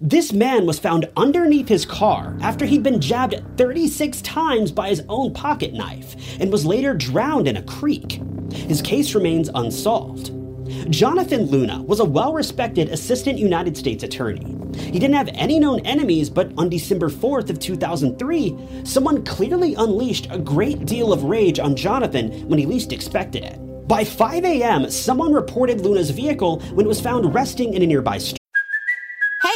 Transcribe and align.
This 0.00 0.32
man 0.32 0.66
was 0.66 0.80
found 0.80 1.08
underneath 1.16 1.68
his 1.68 1.86
car 1.86 2.36
after 2.40 2.64
he'd 2.66 2.82
been 2.82 3.00
jabbed 3.00 3.42
36 3.56 4.22
times 4.22 4.72
by 4.72 4.88
his 4.88 5.02
own 5.08 5.32
pocket 5.32 5.72
knife 5.72 6.16
and 6.40 6.50
was 6.50 6.66
later 6.66 6.94
drowned 6.94 7.46
in 7.46 7.56
a 7.56 7.62
creek. 7.62 8.20
His 8.52 8.82
case 8.82 9.14
remains 9.14 9.50
unsolved. 9.54 10.32
Jonathan 10.90 11.44
Luna 11.46 11.82
was 11.82 12.00
a 12.00 12.04
well 12.04 12.32
respected 12.32 12.88
assistant 12.88 13.38
United 13.38 13.76
States 13.76 14.02
attorney. 14.02 14.56
He 14.76 14.98
didn't 14.98 15.14
have 15.14 15.30
any 15.34 15.60
known 15.60 15.80
enemies, 15.80 16.28
but 16.28 16.52
on 16.58 16.68
December 16.68 17.08
4th 17.08 17.48
of 17.50 17.60
2003, 17.60 18.56
someone 18.82 19.24
clearly 19.24 19.74
unleashed 19.76 20.26
a 20.30 20.38
great 20.38 20.86
deal 20.86 21.12
of 21.12 21.24
rage 21.24 21.60
on 21.60 21.76
Jonathan 21.76 22.32
when 22.48 22.58
he 22.58 22.66
least 22.66 22.92
expected 22.92 23.44
it. 23.44 23.58
By 23.86 24.02
5 24.04 24.44
a.m., 24.44 24.90
someone 24.90 25.32
reported 25.32 25.82
Luna's 25.82 26.10
vehicle 26.10 26.60
when 26.72 26.86
it 26.86 26.88
was 26.88 27.00
found 27.00 27.32
resting 27.32 27.74
in 27.74 27.82
a 27.82 27.86
nearby 27.86 28.18
street. 28.18 28.43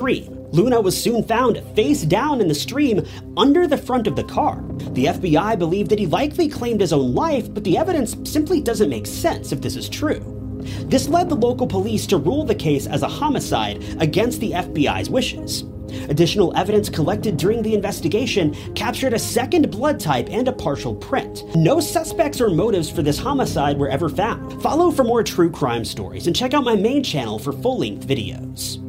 Luna 0.00 0.80
was 0.80 1.00
soon 1.00 1.24
found 1.24 1.60
face 1.74 2.02
down 2.02 2.40
in 2.40 2.48
the 2.48 2.54
stream 2.54 3.04
under 3.36 3.66
the 3.66 3.76
front 3.76 4.06
of 4.06 4.14
the 4.14 4.24
car. 4.24 4.62
The 4.92 5.06
FBI 5.06 5.58
believed 5.58 5.90
that 5.90 5.98
he 5.98 6.06
likely 6.06 6.48
claimed 6.48 6.80
his 6.80 6.92
own 6.92 7.14
life, 7.14 7.52
but 7.52 7.64
the 7.64 7.76
evidence 7.76 8.16
simply 8.30 8.60
doesn't 8.60 8.88
make 8.88 9.06
sense 9.06 9.50
if 9.50 9.60
this 9.60 9.76
is 9.76 9.88
true. 9.88 10.36
This 10.86 11.08
led 11.08 11.28
the 11.28 11.34
local 11.34 11.66
police 11.66 12.06
to 12.06 12.16
rule 12.16 12.44
the 12.44 12.54
case 12.54 12.86
as 12.86 13.02
a 13.02 13.08
homicide 13.08 13.82
against 14.00 14.40
the 14.40 14.52
FBI's 14.52 15.10
wishes. 15.10 15.64
Additional 16.08 16.56
evidence 16.56 16.88
collected 16.88 17.36
during 17.36 17.62
the 17.62 17.74
investigation 17.74 18.54
captured 18.74 19.14
a 19.14 19.18
second 19.18 19.70
blood 19.70 19.98
type 19.98 20.28
and 20.30 20.46
a 20.46 20.52
partial 20.52 20.94
print. 20.94 21.44
No 21.56 21.80
suspects 21.80 22.40
or 22.40 22.50
motives 22.50 22.90
for 22.90 23.02
this 23.02 23.18
homicide 23.18 23.78
were 23.78 23.88
ever 23.88 24.08
found. 24.08 24.62
Follow 24.62 24.90
for 24.90 25.02
more 25.02 25.24
true 25.24 25.50
crime 25.50 25.84
stories 25.84 26.26
and 26.26 26.36
check 26.36 26.54
out 26.54 26.64
my 26.64 26.76
main 26.76 27.02
channel 27.02 27.38
for 27.38 27.52
full 27.52 27.78
length 27.78 28.06
videos. 28.06 28.84